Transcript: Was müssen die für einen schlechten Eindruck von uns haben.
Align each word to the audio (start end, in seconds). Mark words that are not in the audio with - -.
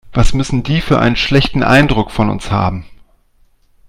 Was 0.13 0.33
müssen 0.33 0.63
die 0.63 0.81
für 0.81 0.97
einen 0.97 1.15
schlechten 1.15 1.61
Eindruck 1.61 2.09
von 2.09 2.31
uns 2.31 2.49
haben. 2.49 2.87